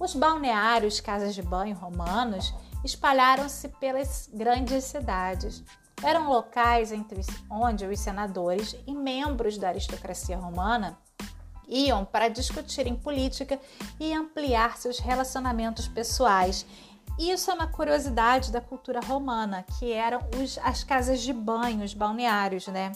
Os 0.00 0.14
balneários, 0.14 0.98
casas 1.00 1.34
de 1.34 1.42
banho 1.42 1.76
romanos 1.76 2.54
espalharam-se 2.82 3.68
pelas 3.68 4.28
grandes 4.32 4.84
cidades. 4.84 5.62
Eram 6.02 6.28
locais 6.28 6.90
entre 6.90 7.20
onde 7.50 7.86
os 7.86 8.00
senadores 8.00 8.76
e 8.86 8.94
membros 8.94 9.56
da 9.58 9.68
aristocracia 9.68 10.36
romana 10.36 10.98
iam 11.68 12.04
para 12.04 12.28
discutirem 12.28 12.96
política 12.96 13.60
e 13.98 14.12
ampliar 14.12 14.76
seus 14.76 14.98
relacionamentos 14.98 15.88
pessoais. 15.88 16.66
Isso 17.18 17.50
é 17.50 17.54
uma 17.54 17.66
curiosidade 17.66 18.52
da 18.52 18.60
cultura 18.60 19.00
romana, 19.00 19.64
que 19.78 19.90
eram 19.90 20.20
os, 20.40 20.58
as 20.58 20.84
casas 20.84 21.20
de 21.20 21.32
banho, 21.32 21.84
os 21.84 21.94
balneários, 21.94 22.66
né? 22.66 22.92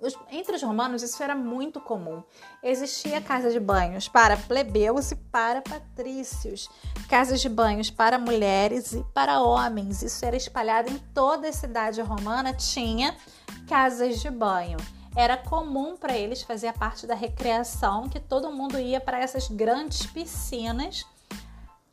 Os, 0.00 0.14
entre 0.30 0.56
os 0.56 0.62
romanos 0.62 1.02
isso 1.02 1.22
era 1.22 1.34
muito 1.34 1.80
comum. 1.80 2.22
Existia 2.62 3.20
casa 3.20 3.50
de 3.50 3.58
banhos 3.58 4.08
para 4.08 4.36
plebeus 4.36 5.10
e 5.10 5.16
para 5.16 5.62
patrícios, 5.62 6.68
casas 7.08 7.40
de 7.40 7.48
banhos 7.48 7.90
para 7.90 8.18
mulheres 8.18 8.92
e 8.92 9.02
para 9.14 9.40
homens. 9.40 10.02
Isso 10.02 10.24
era 10.24 10.36
espalhado 10.36 10.90
em 10.90 10.98
toda 11.14 11.48
a 11.48 11.52
cidade 11.52 12.00
romana, 12.02 12.52
tinha 12.52 13.16
casas 13.66 14.20
de 14.20 14.30
banho. 14.30 14.76
Era 15.16 15.38
comum 15.38 15.96
para 15.96 16.14
eles 16.14 16.42
fazer 16.42 16.68
a 16.68 16.74
parte 16.74 17.06
da 17.06 17.14
recreação, 17.14 18.06
que 18.06 18.20
todo 18.20 18.52
mundo 18.52 18.78
ia 18.78 19.00
para 19.00 19.18
essas 19.18 19.48
grandes 19.48 20.04
piscinas. 20.04 21.06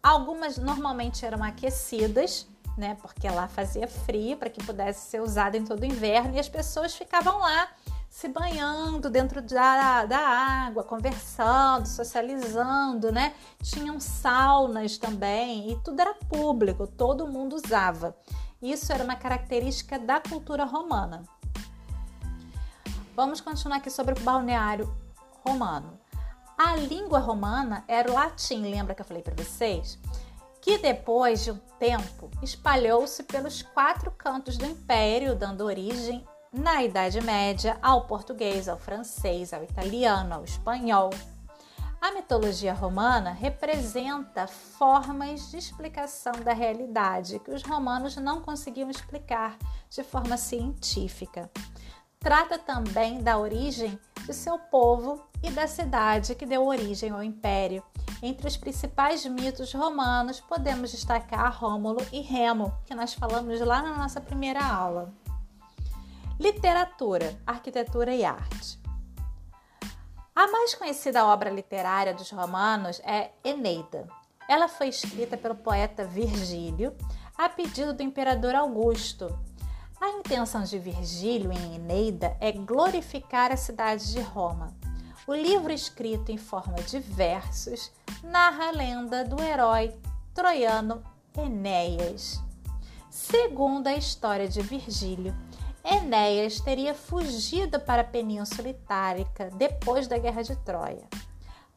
Algumas 0.03 0.58
normalmente 0.58 1.25
eram 1.25 1.42
aquecidas, 1.42 2.46
né? 2.77 2.98
Porque 3.01 3.30
lá 3.30 3.48
fazia 3.48 3.88
frio 3.88 4.36
para 4.36 4.50
que 4.50 4.62
pudesse 4.62 5.10
ser 5.10 5.22
usada 5.22 5.58
em 5.58 5.63
todo 5.63 5.84
o 5.84 5.86
inverno 5.86 6.36
e 6.36 6.39
as 6.39 6.50
pessoas 6.50 6.96
ficavam 6.96 7.39
lá 7.39 7.70
se 8.10 8.27
banhando 8.27 9.10
dentro 9.10 9.42
da, 9.42 10.06
da 10.06 10.20
água, 10.20 10.84
conversando, 10.84 11.88
socializando, 11.88 13.10
né? 13.10 13.34
Tinham 13.62 14.01
saunas 14.01 14.98
também 14.98 15.72
e 15.72 15.80
tudo 15.82 16.01
era 16.01 16.13
público, 16.13 16.86
todo 16.86 17.25
mundo 17.25 17.56
usava. 17.56 18.18
Isso 18.62 18.92
era 18.92 19.03
uma 19.03 19.15
característica 19.15 19.98
da 19.98 20.20
cultura 20.20 20.65
romana. 20.65 21.24
Vamos 23.15 23.39
continuar 23.39 23.77
aqui 23.77 23.91
sobre 23.91 24.15
o 24.15 24.20
balneário 24.22 24.91
romano. 25.46 26.00
A 26.58 26.75
língua 26.75 27.20
romana 27.20 27.84
era 27.88 28.10
o 28.10 28.13
latim, 28.13 28.62
lembra 28.62 28.96
que 28.96 29.01
eu 29.01 29.05
falei 29.05 29.22
para 29.22 29.36
vocês? 29.36 30.00
Que 30.60 30.79
depois 30.79 31.43
de 31.43 31.51
um 31.51 31.58
tempo 31.77 32.32
espalhou-se 32.41 33.22
pelos 33.24 33.62
quatro 33.62 34.10
cantos 34.10 34.58
do 34.58 34.65
império, 34.65 35.36
dando 35.36 35.63
origem 35.63 36.27
na 36.51 36.84
Idade 36.84 37.22
Média, 37.22 37.77
ao 37.84 38.08
português, 38.08 38.67
ao 38.67 38.79
francês, 38.79 39.53
ao 39.53 39.63
italiano, 39.63 40.34
ao 40.34 40.43
espanhol. 40.43 41.12
A 42.01 42.12
mitologia 42.12 42.74
romana 42.74 43.32
representa 43.32 44.48
formas 44.48 45.51
de 45.51 45.58
explicação 45.58 46.34
da 46.43 46.51
realidade 46.51 47.39
que 47.39 47.51
os 47.51 47.62
romanos 47.62 48.15
não 48.17 48.41
conseguiam 48.41 48.89
explicar 48.89 49.55
de 49.89 50.03
forma 50.03 50.36
científica. 50.36 51.50
Trata 52.24 52.58
também 52.58 53.22
da 53.22 53.38
origem 53.38 54.00
de 54.25 54.34
seu 54.34 54.58
povo 54.58 55.22
e 55.44 55.51
da 55.51 55.68
cidade 55.68 56.34
que 56.36 56.46
deu 56.46 56.65
origem 56.65 57.10
ao 57.10 57.22
império. 57.22 57.84
Entre 58.22 58.48
os 58.48 58.56
principais 58.56 59.25
mitos 59.25 59.74
romanos, 59.74 60.39
podemos 60.39 60.92
destacar 60.92 61.53
Rômulo 61.53 62.00
e 62.13 62.22
Remo, 62.22 62.74
que 62.86 62.96
nós 62.96 63.13
falamos 63.13 63.60
lá 63.60 63.82
na 63.82 63.98
nossa 63.98 64.22
primeira 64.22 64.63
aula. 64.63 65.13
Literatura, 66.39 67.38
arquitetura 67.46 68.15
e 68.15 68.24
arte. 68.24 68.80
A 70.34 70.48
mais 70.48 70.74
conhecida 70.75 71.25
obra 71.25 71.50
literária 71.50 72.13
dos 72.13 72.32
romanos 72.32 73.01
é 73.03 73.32
Eneida. 73.44 74.08
Ela 74.48 74.70
foi 74.70 74.88
escrita 74.88 75.36
pelo 75.36 75.56
poeta 75.56 76.06
Virgílio 76.06 76.96
a 77.38 77.50
pedido 77.50 77.94
do 77.94 78.01
imperador 78.01 78.56
Augusto. 78.56 79.27
A 80.03 80.10
intenção 80.10 80.63
de 80.63 80.77
Virgílio 80.77 81.50
em 81.53 81.75
Eneida 81.75 82.36
é 82.41 82.51
glorificar 82.51 83.53
a 83.53 83.55
cidade 83.55 84.12
de 84.12 84.19
Roma. 84.19 84.75
O 85.25 85.33
livro, 85.33 85.72
escrito 85.72 86.29
em 86.29 86.38
forma 86.38 86.75
de 86.83 87.00
versos, 87.00 87.89
narra 88.22 88.67
a 88.67 88.72
lenda 88.72 89.24
do 89.24 89.41
herói 89.41 89.95
troiano 90.33 91.01
Enéas. 91.38 92.43
Segundo 93.10 93.88
a 93.88 93.95
história 93.95 94.45
de 94.45 94.62
Virgílio, 94.62 95.33
Enéas 95.86 96.60
teria 96.60 96.93
fugido 96.93 97.79
para 97.79 98.01
a 98.01 98.05
Península 98.05 98.67
Itálica 98.67 99.51
depois 99.55 100.05
da 100.05 100.17
Guerra 100.17 100.41
de 100.41 100.57
Troia. 100.65 101.07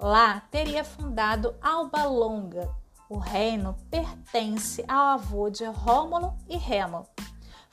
Lá 0.00 0.42
teria 0.50 0.82
fundado 0.82 1.54
Alba 1.62 2.02
Longa. 2.02 2.74
O 3.08 3.18
reino 3.18 3.76
pertence 3.88 4.84
ao 4.88 5.10
avô 5.10 5.48
de 5.48 5.64
Rômulo 5.64 6.36
e 6.48 6.56
Remo, 6.56 7.06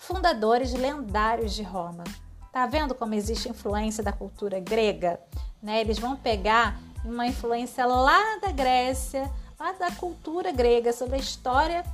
fundadores 0.03 0.73
lendários 0.73 1.53
de 1.53 1.63
Roma. 1.63 2.03
Tá 2.51 2.65
vendo 2.67 2.93
como 2.93 3.13
existe 3.13 3.49
influência 3.49 4.03
da 4.03 4.11
cultura 4.11 4.59
grega? 4.59 5.19
Né? 5.61 5.79
Eles 5.79 5.97
vão 5.97 6.15
pegar 6.15 6.77
uma 7.05 7.25
influência 7.25 7.85
lá 7.85 8.37
da 8.41 8.51
Grécia, 8.51 9.31
lá 9.59 9.71
da 9.71 9.91
cultura 9.91 10.51
grega, 10.51 10.91
sobre 10.91 11.15
a 11.15 11.19
história 11.19 11.85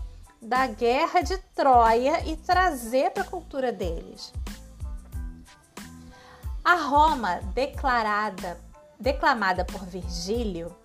da 0.42 0.66
guerra 0.66 1.22
de 1.22 1.38
Troia 1.56 2.26
e 2.26 2.36
trazer 2.36 3.12
para 3.12 3.24
a 3.24 3.28
cultura 3.28 3.72
deles. 3.72 4.34
A 6.64 6.76
Roma, 6.76 7.42
declarada, 7.54 8.60
declamada 9.00 9.64
por 9.64 9.86
Virgílio, 9.86 10.76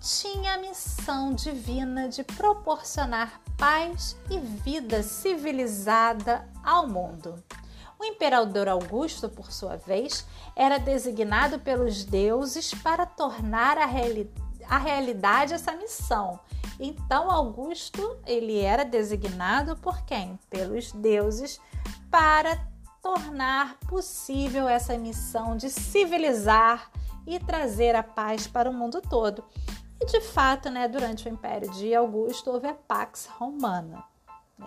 tinha 0.00 0.54
a 0.54 0.58
missão 0.58 1.34
divina 1.34 2.08
de 2.08 2.22
proporcionar 2.22 3.40
paz 3.58 4.16
e 4.30 4.38
vida 4.38 5.02
civilizada 5.02 6.48
ao 6.64 6.88
mundo. 6.88 7.34
O 7.98 8.04
imperador 8.04 8.68
Augusto, 8.68 9.28
por 9.28 9.52
sua 9.52 9.76
vez, 9.76 10.24
era 10.56 10.78
designado 10.78 11.58
pelos 11.58 12.04
deuses 12.04 12.72
para 12.72 13.04
tornar 13.04 13.76
a, 13.76 13.84
reali 13.84 14.32
a 14.70 14.78
realidade 14.78 15.52
essa 15.52 15.72
missão 15.72 16.38
então 16.78 17.30
Augusto, 17.30 18.16
ele 18.24 18.60
era 18.60 18.84
designado 18.84 19.76
por 19.76 20.02
quem? 20.02 20.38
Pelos 20.48 20.92
deuses 20.92 21.60
para 22.10 22.56
tornar 23.02 23.76
possível 23.88 24.68
essa 24.68 24.96
missão 24.96 25.56
de 25.56 25.70
civilizar 25.70 26.90
e 27.26 27.38
trazer 27.38 27.96
a 27.96 28.02
paz 28.02 28.46
para 28.46 28.70
o 28.70 28.72
mundo 28.72 29.02
todo. 29.02 29.44
De 30.10 30.20
fato, 30.22 30.70
né, 30.70 30.88
durante 30.88 31.28
o 31.28 31.32
Império 31.32 31.70
de 31.72 31.94
Augusto 31.94 32.50
houve 32.50 32.66
a 32.66 32.74
Pax 32.74 33.28
Romana. 33.38 34.02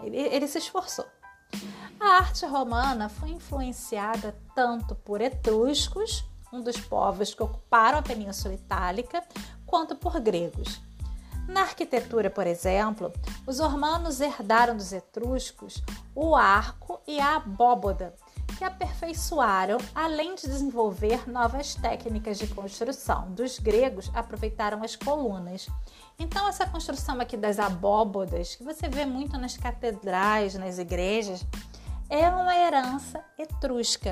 Ele, 0.03 0.17
ele 0.17 0.47
se 0.47 0.59
esforçou. 0.59 1.05
A 1.99 2.17
arte 2.17 2.45
romana 2.45 3.09
foi 3.09 3.29
influenciada 3.29 4.35
tanto 4.55 4.95
por 4.95 5.19
etruscos, 5.19 6.23
um 6.53 6.61
dos 6.61 6.79
povos 6.79 7.33
que 7.33 7.43
ocuparam 7.43 7.97
a 7.97 8.01
Península 8.01 8.53
Itálica, 8.53 9.23
quanto 9.65 9.95
por 9.95 10.19
gregos. 10.19 10.79
Na 11.47 11.61
arquitetura, 11.61 12.29
por 12.29 12.45
exemplo, 12.45 13.11
os 13.45 13.59
romanos 13.59 14.21
herdaram 14.21 14.77
dos 14.77 14.93
etruscos 14.93 15.83
o 16.15 16.35
arco 16.35 17.01
e 17.07 17.19
a 17.19 17.37
abóboda, 17.37 18.15
que 18.57 18.63
aperfeiçoaram, 18.63 19.77
além 19.93 20.35
de 20.35 20.43
desenvolver 20.43 21.29
novas 21.29 21.75
técnicas 21.75 22.37
de 22.37 22.47
construção. 22.47 23.31
Dos 23.31 23.59
gregos 23.59 24.11
aproveitaram 24.13 24.83
as 24.83 24.95
colunas. 24.95 25.67
Então, 26.17 26.47
essa 26.47 26.65
construção 26.65 27.19
aqui 27.19 27.35
das 27.35 27.59
abóbodas, 27.59 28.55
que 28.55 28.63
você 28.63 28.87
vê 28.87 29.05
muito 29.05 29.37
nas 29.37 29.57
catedrais, 29.57 30.55
nas 30.55 30.77
igrejas, 30.77 31.45
é 32.09 32.27
uma 32.29 32.55
herança 32.55 33.23
etrusca. 33.37 34.11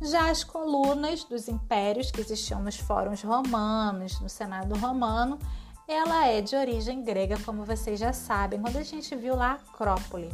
Já 0.00 0.30
as 0.30 0.44
colunas 0.44 1.24
dos 1.24 1.48
impérios 1.48 2.10
que 2.10 2.20
existiam 2.20 2.62
nos 2.62 2.76
fóruns 2.76 3.22
romanos, 3.22 4.20
no 4.20 4.28
Senado 4.28 4.74
romano, 4.78 5.38
ela 5.86 6.26
é 6.28 6.40
de 6.40 6.54
origem 6.54 7.02
grega, 7.02 7.36
como 7.44 7.64
vocês 7.64 7.98
já 7.98 8.12
sabem, 8.12 8.60
quando 8.60 8.76
a 8.76 8.84
gente 8.84 9.16
viu 9.16 9.34
lá 9.34 9.50
a 9.50 9.54
Acrópole. 9.54 10.30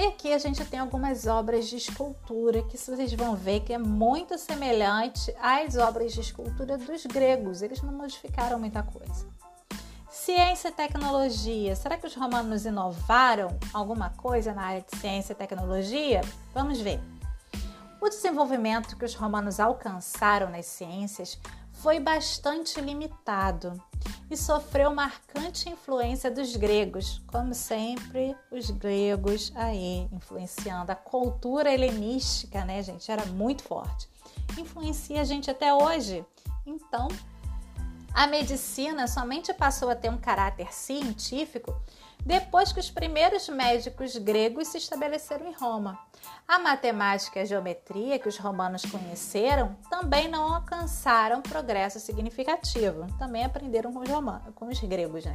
E 0.00 0.06
aqui 0.06 0.32
a 0.32 0.38
gente 0.38 0.64
tem 0.64 0.80
algumas 0.80 1.26
obras 1.26 1.68
de 1.68 1.76
escultura 1.76 2.62
que 2.62 2.78
vocês 2.78 3.12
vão 3.12 3.36
ver 3.36 3.60
que 3.60 3.74
é 3.74 3.76
muito 3.76 4.38
semelhante 4.38 5.30
às 5.38 5.76
obras 5.76 6.14
de 6.14 6.22
escultura 6.22 6.78
dos 6.78 7.04
gregos. 7.04 7.60
Eles 7.60 7.82
não 7.82 7.92
modificaram 7.92 8.58
muita 8.58 8.82
coisa. 8.82 9.28
Ciência 10.08 10.68
e 10.68 10.72
tecnologia. 10.72 11.76
Será 11.76 11.98
que 11.98 12.06
os 12.06 12.14
romanos 12.14 12.64
inovaram 12.64 13.58
alguma 13.74 14.08
coisa 14.08 14.54
na 14.54 14.62
área 14.62 14.80
de 14.80 14.96
ciência 14.96 15.34
e 15.34 15.36
tecnologia? 15.36 16.22
Vamos 16.54 16.80
ver. 16.80 16.98
O 18.00 18.08
desenvolvimento 18.08 18.96
que 18.96 19.04
os 19.04 19.14
romanos 19.14 19.60
alcançaram 19.60 20.48
nas 20.48 20.64
ciências 20.64 21.38
foi 21.82 21.98
bastante 21.98 22.78
limitado 22.78 23.82
e 24.30 24.36
sofreu 24.36 24.94
marcante 24.94 25.68
influência 25.68 26.30
dos 26.30 26.54
gregos, 26.54 27.22
como 27.26 27.54
sempre, 27.54 28.36
os 28.50 28.70
gregos 28.70 29.50
aí 29.54 30.06
influenciando 30.12 30.92
a 30.92 30.94
cultura 30.94 31.72
helenística, 31.72 32.64
né, 32.66 32.82
gente? 32.82 33.10
Era 33.10 33.24
muito 33.26 33.62
forte. 33.62 34.08
Influencia 34.58 35.22
a 35.22 35.24
gente 35.24 35.50
até 35.50 35.72
hoje. 35.72 36.24
Então, 36.66 37.08
a 38.12 38.26
medicina 38.26 39.08
somente 39.08 39.54
passou 39.54 39.88
a 39.88 39.96
ter 39.96 40.10
um 40.10 40.18
caráter 40.18 40.72
científico 40.74 41.74
depois 42.24 42.72
que 42.72 42.80
os 42.80 42.90
primeiros 42.90 43.48
médicos 43.48 44.16
gregos 44.16 44.68
se 44.68 44.78
estabeleceram 44.78 45.46
em 45.46 45.52
Roma. 45.52 45.98
A 46.46 46.58
matemática 46.58 47.38
e 47.38 47.42
a 47.42 47.44
geometria 47.44 48.18
que 48.18 48.28
os 48.28 48.36
romanos 48.36 48.84
conheceram 48.84 49.76
também 49.88 50.28
não 50.28 50.54
alcançaram 50.54 51.40
progresso 51.40 51.98
significativo. 52.00 53.06
Também 53.18 53.44
aprenderam 53.44 53.92
com 53.92 54.00
os, 54.00 54.08
romanos, 54.08 54.54
com 54.54 54.66
os 54.66 54.80
gregos. 54.80 55.24
Né? 55.24 55.34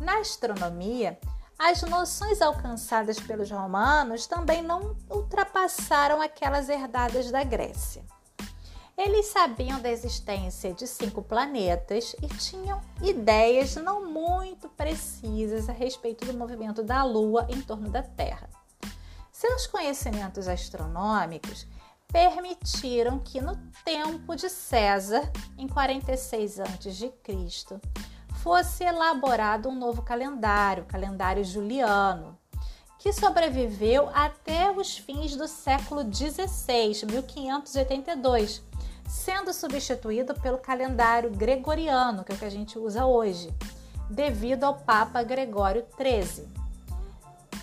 Na 0.00 0.18
astronomia, 0.18 1.18
as 1.58 1.82
noções 1.82 2.40
alcançadas 2.40 3.20
pelos 3.20 3.50
romanos 3.50 4.26
também 4.26 4.62
não 4.62 4.96
ultrapassaram 5.10 6.22
aquelas 6.22 6.68
herdadas 6.68 7.30
da 7.30 7.44
Grécia. 7.44 8.02
Eles 9.02 9.28
sabiam 9.28 9.80
da 9.80 9.90
existência 9.90 10.74
de 10.74 10.86
cinco 10.86 11.22
planetas 11.22 12.14
e 12.20 12.28
tinham 12.36 12.82
ideias 13.00 13.74
não 13.76 14.06
muito 14.06 14.68
precisas 14.68 15.70
a 15.70 15.72
respeito 15.72 16.26
do 16.26 16.36
movimento 16.36 16.82
da 16.82 17.02
Lua 17.02 17.46
em 17.48 17.62
torno 17.62 17.88
da 17.88 18.02
Terra. 18.02 18.50
Seus 19.32 19.66
conhecimentos 19.66 20.46
astronômicos 20.46 21.66
permitiram 22.08 23.18
que 23.18 23.40
no 23.40 23.56
tempo 23.86 24.36
de 24.36 24.50
César, 24.50 25.32
em 25.56 25.66
46 25.66 26.60
a.C., 26.60 27.10
fosse 28.42 28.84
elaborado 28.84 29.70
um 29.70 29.74
novo 29.74 30.02
calendário, 30.02 30.82
o 30.82 30.86
calendário 30.86 31.42
juliano, 31.42 32.38
que 32.98 33.14
sobreviveu 33.14 34.10
até 34.12 34.70
os 34.70 34.98
fins 34.98 35.34
do 35.34 35.48
século 35.48 36.02
XVI, 36.02 37.06
1582, 37.10 38.68
sendo 39.10 39.52
substituído 39.52 40.34
pelo 40.34 40.56
calendário 40.56 41.30
gregoriano, 41.30 42.22
que 42.22 42.30
é 42.30 42.34
o 42.36 42.38
que 42.38 42.44
a 42.44 42.50
gente 42.50 42.78
usa 42.78 43.04
hoje, 43.04 43.52
devido 44.08 44.62
ao 44.62 44.76
Papa 44.76 45.20
Gregório 45.24 45.84
XIII. 45.96 46.48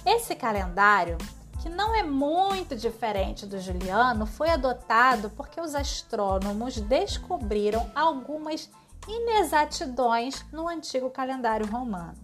Esse 0.06 0.36
calendário, 0.36 1.18
que 1.62 1.70
não 1.70 1.96
é 1.96 2.04
muito 2.04 2.76
diferente 2.76 3.46
do 3.46 3.62
juliano, 3.62 4.26
foi 4.26 4.50
adotado 4.50 5.30
porque 5.32 5.62
os 5.62 5.74
astrônomos 5.74 6.82
descobriram 6.82 7.90
algumas 7.96 8.70
inexatidões 9.08 10.46
no 10.52 10.68
antigo 10.68 11.10
calendário 11.10 11.66
romano. 11.66 12.18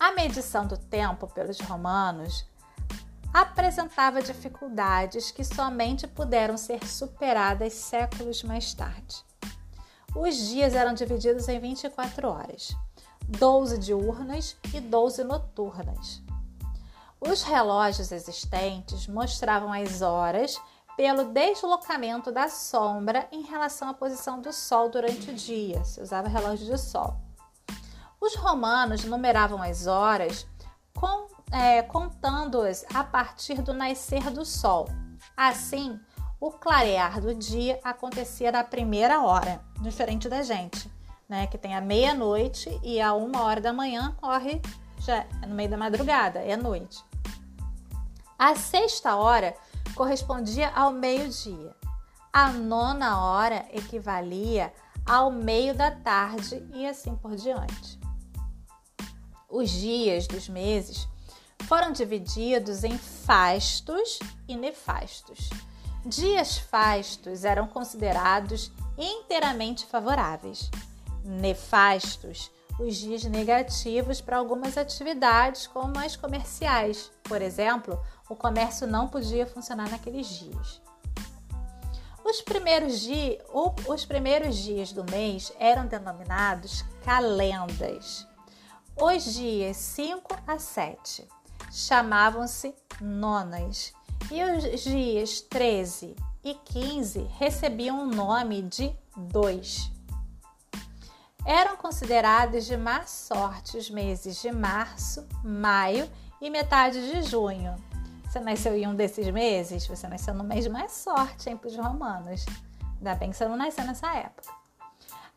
A 0.00 0.12
medição 0.12 0.66
do 0.66 0.78
tempo 0.78 1.26
pelos 1.26 1.60
romanos 1.60 2.46
apresentava 3.32 4.22
dificuldades 4.22 5.30
que 5.30 5.44
somente 5.44 6.06
puderam 6.06 6.56
ser 6.56 6.86
superadas 6.86 7.72
séculos 7.72 8.42
mais 8.42 8.74
tarde. 8.74 9.24
Os 10.14 10.36
dias 10.36 10.74
eram 10.74 10.92
divididos 10.92 11.48
em 11.48 11.58
24 11.58 12.28
horas, 12.28 12.76
12 13.26 13.78
diurnas 13.78 14.56
e 14.74 14.80
12 14.80 15.24
noturnas. 15.24 16.22
Os 17.20 17.42
relógios 17.42 18.12
existentes 18.12 19.06
mostravam 19.06 19.72
as 19.72 20.02
horas 20.02 20.60
pelo 20.96 21.24
deslocamento 21.24 22.30
da 22.30 22.48
sombra 22.48 23.26
em 23.32 23.42
relação 23.42 23.88
à 23.88 23.94
posição 23.94 24.40
do 24.40 24.52
Sol 24.52 24.90
durante 24.90 25.30
o 25.30 25.34
dia, 25.34 25.82
se 25.84 26.00
usava 26.00 26.28
relógio 26.28 26.66
de 26.66 26.78
sol. 26.78 27.16
Os 28.20 28.34
romanos 28.34 29.04
numeravam 29.04 29.62
as 29.62 29.86
horas 29.86 30.46
com 30.94 31.31
é, 31.52 31.82
contando-as 31.82 32.84
a 32.92 33.04
partir 33.04 33.62
do 33.62 33.72
nascer 33.72 34.30
do 34.30 34.44
sol. 34.44 34.88
Assim, 35.36 36.00
o 36.40 36.50
clarear 36.50 37.20
do 37.20 37.34
dia 37.34 37.78
acontecia 37.84 38.50
na 38.50 38.64
primeira 38.64 39.22
hora, 39.22 39.60
diferente 39.80 40.28
da 40.28 40.42
gente, 40.42 40.90
né? 41.28 41.46
Que 41.46 41.58
tem 41.58 41.76
a 41.76 41.80
meia-noite 41.80 42.80
e 42.82 43.00
a 43.00 43.12
uma 43.12 43.42
hora 43.42 43.60
da 43.60 43.72
manhã 43.72 44.16
corre 44.20 44.60
já 44.98 45.26
é 45.42 45.46
no 45.46 45.54
meio 45.54 45.68
da 45.68 45.76
madrugada, 45.76 46.38
é 46.40 46.56
noite. 46.56 47.04
A 48.38 48.54
sexta 48.54 49.16
hora 49.16 49.54
correspondia 49.94 50.70
ao 50.74 50.92
meio-dia. 50.92 51.74
A 52.32 52.50
nona 52.50 53.20
hora 53.20 53.66
equivalia 53.72 54.72
ao 55.04 55.30
meio 55.30 55.74
da 55.74 55.90
tarde 55.90 56.64
e 56.72 56.86
assim 56.86 57.14
por 57.16 57.34
diante. 57.36 58.00
Os 59.50 59.70
dias 59.70 60.26
dos 60.26 60.48
meses 60.48 61.08
foram 61.66 61.92
divididos 61.92 62.84
em 62.84 62.96
fastos 62.98 64.18
e 64.48 64.56
nefastos. 64.56 65.50
Dias 66.04 66.58
fastos 66.58 67.44
eram 67.44 67.66
considerados 67.66 68.72
inteiramente 68.98 69.86
favoráveis. 69.86 70.70
Nefastos, 71.24 72.50
os 72.78 72.96
dias 72.96 73.24
negativos 73.24 74.20
para 74.20 74.36
algumas 74.36 74.76
atividades, 74.76 75.66
como 75.66 75.98
as 75.98 76.16
comerciais. 76.16 77.10
Por 77.22 77.40
exemplo, 77.40 78.00
o 78.28 78.34
comércio 78.34 78.86
não 78.86 79.08
podia 79.08 79.46
funcionar 79.46 79.88
naqueles 79.90 80.26
dias. 80.26 80.82
Os 82.24 82.40
primeiros, 82.40 83.06
os 83.86 84.04
primeiros 84.04 84.56
dias 84.56 84.92
do 84.92 85.04
mês 85.04 85.52
eram 85.58 85.86
denominados 85.86 86.84
calendas. 87.04 88.26
Os 88.96 89.34
dias 89.34 89.76
5 89.76 90.36
a 90.46 90.58
7 90.58 91.28
chamavam-se 91.72 92.74
nonas, 93.00 93.94
e 94.30 94.42
os 94.44 94.82
dias 94.82 95.40
13 95.40 96.14
e 96.44 96.54
15 96.54 97.22
recebiam 97.38 98.02
o 98.02 98.06
nome 98.06 98.60
de 98.62 98.94
dois. 99.16 99.90
Eram 101.46 101.76
considerados 101.76 102.66
de 102.66 102.76
má 102.76 103.04
sorte 103.06 103.78
os 103.78 103.90
meses 103.90 104.40
de 104.40 104.52
março, 104.52 105.26
maio 105.42 106.08
e 106.40 106.50
metade 106.50 107.10
de 107.10 107.22
junho. 107.22 107.74
Você 108.24 108.38
nasceu 108.38 108.76
em 108.76 108.86
um 108.86 108.94
desses 108.94 109.28
meses? 109.30 109.86
Você 109.86 110.06
nasceu 110.06 110.34
no 110.34 110.44
mês 110.44 110.64
de 110.64 110.70
mais 110.70 110.92
sorte, 110.92 111.48
hein, 111.48 111.56
para 111.56 111.68
os 111.68 111.76
romanos. 111.76 112.44
Ainda 112.98 113.14
bem 113.14 113.30
que 113.30 113.36
você 113.36 113.48
não 113.48 113.56
nasceu 113.56 113.84
nessa 113.84 114.14
época. 114.14 114.48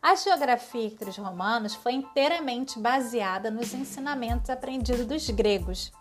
A 0.02 0.16
geografia 0.16 0.86
entre 0.86 1.10
os 1.10 1.18
romanos 1.18 1.74
foi 1.74 1.94
inteiramente 1.94 2.78
baseada 2.78 3.50
nos 3.50 3.74
ensinamentos 3.74 4.50
aprendidos 4.50 5.06
dos 5.06 5.30
gregos 5.30 5.92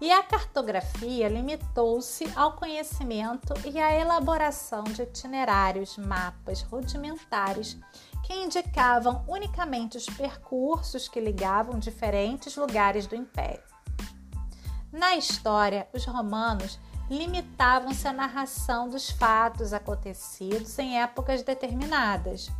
e 0.00 0.12
a 0.12 0.22
cartografia 0.22 1.28
limitou-se 1.28 2.30
ao 2.36 2.52
conhecimento 2.52 3.54
e 3.64 3.78
à 3.80 3.94
elaboração 3.94 4.84
de 4.84 5.02
itinerários, 5.02 5.96
mapas 5.96 6.62
rudimentares 6.62 7.78
que 8.24 8.34
indicavam 8.34 9.24
unicamente 9.26 9.96
os 9.96 10.06
percursos 10.06 11.08
que 11.08 11.20
ligavam 11.20 11.78
diferentes 11.78 12.56
lugares 12.56 13.06
do 13.06 13.14
império. 13.14 13.62
Na 14.92 15.16
história, 15.16 15.88
os 15.92 16.04
romanos 16.04 16.78
limitavam-se 17.08 18.06
à 18.08 18.12
narração 18.12 18.88
dos 18.88 19.10
fatos 19.10 19.72
acontecidos 19.72 20.78
em 20.78 21.00
épocas 21.00 21.42
determinadas. 21.42 22.50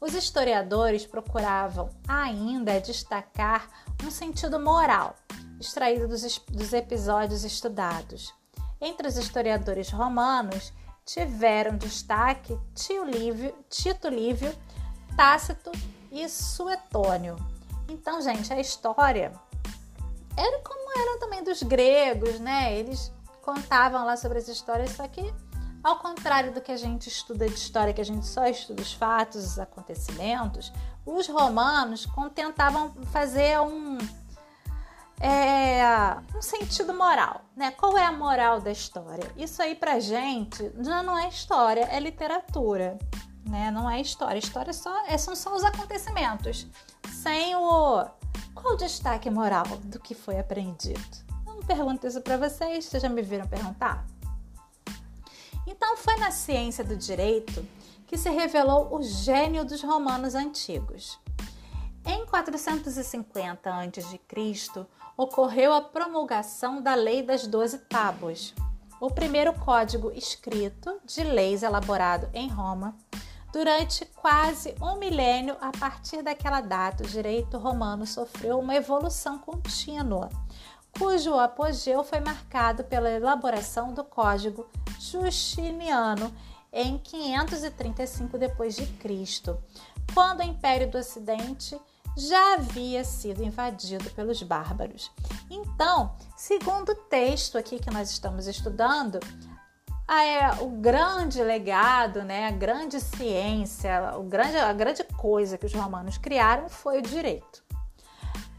Os 0.00 0.14
historiadores 0.14 1.06
procuravam 1.06 1.88
ainda 2.08 2.80
destacar 2.80 3.68
um 4.04 4.10
sentido 4.10 4.58
moral, 4.58 5.14
extraído 5.62 6.08
dos, 6.08 6.38
dos 6.48 6.72
episódios 6.72 7.44
estudados. 7.44 8.34
Entre 8.80 9.06
os 9.06 9.16
historiadores 9.16 9.90
romanos 9.90 10.72
tiveram 11.04 11.76
destaque 11.76 12.58
Tio 12.74 13.04
Lívio, 13.04 13.54
Tito 13.70 14.08
Lívio, 14.08 14.52
Tácito 15.16 15.70
e 16.10 16.28
Suetônio. 16.28 17.36
Então, 17.88 18.20
gente, 18.20 18.52
a 18.52 18.60
história 18.60 19.32
era 20.36 20.58
como 20.62 20.98
era 20.98 21.18
também 21.20 21.42
dos 21.44 21.62
gregos, 21.62 22.40
né? 22.40 22.76
Eles 22.76 23.12
contavam 23.40 24.04
lá 24.04 24.16
sobre 24.16 24.38
as 24.38 24.48
histórias, 24.48 24.90
só 24.92 25.06
que 25.06 25.32
ao 25.82 25.98
contrário 25.98 26.52
do 26.52 26.60
que 26.60 26.70
a 26.70 26.76
gente 26.76 27.08
estuda 27.08 27.46
de 27.46 27.54
história, 27.54 27.92
que 27.92 28.00
a 28.00 28.04
gente 28.04 28.26
só 28.26 28.46
estuda 28.46 28.80
os 28.80 28.92
fatos, 28.92 29.44
os 29.44 29.58
acontecimentos, 29.58 30.72
os 31.04 31.28
romanos 31.28 32.06
tentavam 32.34 32.94
fazer 33.06 33.60
um 33.60 33.98
é, 35.22 36.18
um 36.36 36.42
sentido 36.42 36.92
moral, 36.92 37.42
né? 37.56 37.70
Qual 37.70 37.96
é 37.96 38.04
a 38.04 38.10
moral 38.10 38.60
da 38.60 38.72
história? 38.72 39.30
Isso 39.36 39.62
aí 39.62 39.76
pra 39.76 40.00
gente 40.00 40.72
já 40.80 41.00
não 41.00 41.16
é 41.16 41.28
história, 41.28 41.84
é 41.84 42.00
literatura, 42.00 42.98
né? 43.48 43.70
Não 43.70 43.88
é 43.88 44.00
história. 44.00 44.38
História 44.38 44.72
só, 44.72 45.06
é, 45.06 45.16
são 45.16 45.36
só 45.36 45.54
os 45.54 45.62
acontecimentos, 45.62 46.66
sem 47.22 47.54
o 47.54 48.04
qual 48.52 48.74
o 48.74 48.76
destaque 48.76 49.30
moral 49.30 49.64
do 49.84 50.00
que 50.00 50.12
foi 50.12 50.40
aprendido. 50.40 51.00
Eu 51.46 51.54
não 51.54 51.62
pergunto 51.62 52.04
isso 52.04 52.20
para 52.20 52.36
vocês, 52.36 52.86
vocês 52.86 53.00
já 53.00 53.08
me 53.08 53.22
viram 53.22 53.46
perguntar? 53.46 54.04
Então 55.64 55.96
foi 55.96 56.16
na 56.16 56.32
ciência 56.32 56.82
do 56.82 56.96
direito 56.96 57.64
que 58.08 58.18
se 58.18 58.28
revelou 58.28 58.92
o 58.92 59.00
gênio 59.02 59.64
dos 59.64 59.82
romanos 59.82 60.34
antigos. 60.34 61.18
Em 62.04 62.26
450 62.26 63.70
a.C., 63.70 64.86
ocorreu 65.22 65.72
a 65.72 65.80
promulgação 65.80 66.82
da 66.82 66.96
Lei 66.96 67.22
das 67.22 67.46
Doze 67.46 67.78
Tábuas, 67.78 68.52
o 69.00 69.08
primeiro 69.08 69.52
código 69.52 70.10
escrito 70.10 71.00
de 71.04 71.22
leis 71.22 71.62
elaborado 71.62 72.28
em 72.34 72.48
Roma. 72.48 72.96
Durante 73.52 74.04
quase 74.16 74.74
um 74.80 74.96
milênio, 74.96 75.56
a 75.60 75.70
partir 75.70 76.22
daquela 76.22 76.60
data, 76.60 77.04
o 77.04 77.06
direito 77.06 77.56
romano 77.56 78.04
sofreu 78.04 78.58
uma 78.58 78.74
evolução 78.74 79.38
contínua, 79.38 80.28
cujo 80.98 81.34
apogeu 81.34 82.02
foi 82.02 82.18
marcado 82.18 82.82
pela 82.82 83.10
elaboração 83.10 83.94
do 83.94 84.02
Código 84.02 84.66
Justiniano 84.98 86.34
em 86.72 86.98
535 86.98 88.38
d.C., 88.38 89.56
quando 90.12 90.40
o 90.40 90.44
Império 90.44 90.90
do 90.90 90.98
Ocidente 90.98 91.78
já 92.16 92.54
havia 92.54 93.04
sido 93.04 93.42
invadido 93.42 94.10
pelos 94.10 94.42
bárbaros. 94.42 95.10
Então, 95.50 96.14
segundo 96.36 96.92
o 96.92 96.94
texto 96.94 97.56
aqui 97.56 97.78
que 97.78 97.90
nós 97.90 98.10
estamos 98.10 98.46
estudando, 98.46 99.18
é, 100.08 100.62
o 100.62 100.68
grande 100.68 101.42
legado, 101.42 102.22
né, 102.22 102.48
a 102.48 102.50
grande 102.50 103.00
ciência, 103.00 104.14
o 104.16 104.22
grande, 104.22 104.56
a 104.56 104.72
grande 104.72 105.04
coisa 105.04 105.56
que 105.56 105.66
os 105.66 105.72
romanos 105.72 106.18
criaram 106.18 106.68
foi 106.68 106.98
o 106.98 107.02
direito. 107.02 107.62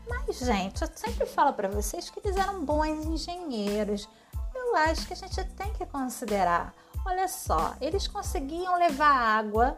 Mas, 0.08 0.39
gente, 0.39 0.82
eu 0.82 0.89
sempre 0.96 1.26
falo 1.26 1.54
para 1.54 1.68
vocês 1.68 2.10
que 2.10 2.20
eles 2.20 2.36
eram 2.36 2.66
bons 2.66 3.06
engenheiros. 3.06 4.10
Eu 4.54 4.76
acho 4.76 5.08
que 5.08 5.13
a 5.13 5.16
gente 5.16 5.44
tem 5.52 5.72
que 5.74 5.86
considerar. 5.86 6.74
Olha 7.06 7.28
só, 7.28 7.76
eles 7.80 8.08
conseguiam 8.08 8.78
levar 8.78 9.13
água 9.13 9.78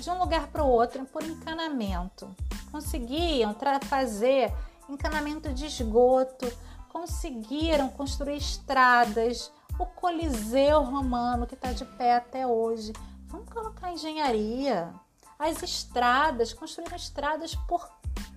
de 0.00 0.10
um 0.10 0.18
lugar 0.18 0.48
para 0.48 0.62
o 0.62 0.68
outro 0.68 1.04
por 1.06 1.22
encanamento 1.22 2.28
conseguiam 2.74 3.54
fazer 3.82 4.52
encanamento 4.88 5.54
de 5.54 5.66
esgoto, 5.66 6.52
conseguiram 6.88 7.88
construir 7.88 8.36
estradas, 8.36 9.52
o 9.78 9.86
Coliseu 9.86 10.82
Romano 10.82 11.46
que 11.46 11.54
está 11.54 11.72
de 11.72 11.84
pé 11.84 12.16
até 12.16 12.44
hoje. 12.44 12.92
Vamos 13.28 13.48
colocar 13.48 13.92
engenharia. 13.92 14.92
As 15.38 15.62
estradas, 15.62 16.52
construíram 16.52 16.96
estradas 16.96 17.54
por 17.68 17.88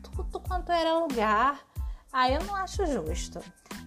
tudo 0.03 0.39
quanto 0.39 0.71
era 0.71 0.99
lugar. 0.99 1.59
Ah, 2.13 2.29
eu 2.29 2.43
não 2.43 2.55
acho 2.55 2.85
justo. 2.85 3.39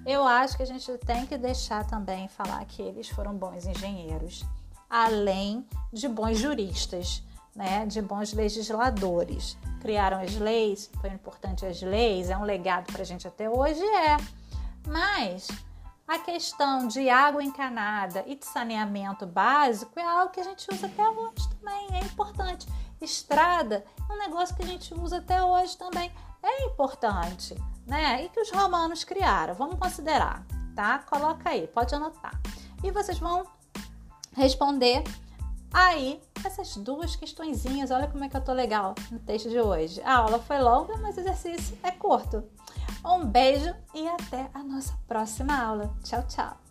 Eu 0.05 0.25
acho 0.25 0.57
que 0.57 0.65
a 0.65 0.67
gente 0.67 0.99
tem 0.99 1.27
que 1.27 1.39
deixar 1.39 1.87
também 1.87 2.27
falar 2.27 2.65
que 2.65 2.83
eles 2.83 3.09
foram 3.09 3.37
bons 3.37 3.67
engenheiros, 3.67 4.45
além 4.89 5.65
de 5.93 6.09
bons 6.09 6.39
juristas 6.39 7.23
né, 7.55 7.87
de 7.87 8.01
bons 8.01 8.33
legisladores. 8.33 9.57
Criaram 9.81 10.21
as 10.21 10.37
leis, 10.37 10.91
foi 11.01 11.11
importante 11.11 11.65
as 11.65 11.81
leis, 11.83 12.31
é 12.31 12.37
um 12.37 12.45
legado 12.45 12.93
para 12.93 13.03
a 13.03 13.05
gente 13.05 13.27
até 13.27 13.49
hoje, 13.49 13.83
é. 13.83 14.17
Mas 14.87 15.49
a 16.07 16.19
questão 16.19 16.89
de 16.89 17.09
água 17.09 17.43
encanada 17.43 18.25
e 18.27 18.35
de 18.35 18.45
saneamento 18.45 19.27
básico 19.27 19.99
é 19.99 20.03
algo 20.03 20.33
que 20.33 20.41
a 20.41 20.45
gente 20.45 20.67
usa 20.73 20.87
até 20.87 21.09
hoje 21.09 21.49
também, 21.59 21.89
é 21.93 22.01
importante. 22.05 22.67
Estrada 23.01 23.85
é 24.09 24.13
um 24.13 24.19
negócio 24.19 24.55
que 24.55 24.63
a 24.63 24.67
gente 24.67 24.93
usa 24.93 25.19
até 25.19 25.43
hoje 25.43 25.77
também, 25.77 26.11
é 26.43 26.65
importante, 26.67 27.55
né? 27.87 28.25
E 28.25 28.29
que 28.29 28.41
os 28.41 28.51
romanos 28.51 29.05
criaram, 29.05 29.55
vamos 29.55 29.79
considerar, 29.79 30.45
tá? 30.75 30.99
Coloca 30.99 31.49
aí, 31.49 31.67
pode 31.67 31.95
anotar. 31.95 32.39
E 32.83 32.91
vocês 32.91 33.19
vão 33.19 33.47
responder 34.35 35.05
Aí, 35.73 36.21
essas 36.45 36.77
duas 36.77 37.15
questõezinhas, 37.15 37.91
olha 37.91 38.09
como 38.09 38.25
é 38.25 38.29
que 38.29 38.37
eu 38.37 38.45
tô 38.45 38.53
legal 38.53 38.95
no 39.11 39.19
texto 39.21 39.49
de 39.49 39.61
hoje. 39.61 40.01
A 40.03 40.17
aula 40.17 40.39
foi 40.39 40.59
longa, 40.59 40.97
mas 40.97 41.17
o 41.17 41.21
exercício 41.21 41.79
é 41.83 41.91
curto. 41.91 42.43
Um 43.05 43.25
beijo 43.25 43.75
e 43.95 44.07
até 44.09 44.51
a 44.53 44.63
nossa 44.63 44.99
próxima 45.07 45.57
aula. 45.57 45.95
Tchau, 46.03 46.23
tchau! 46.29 46.70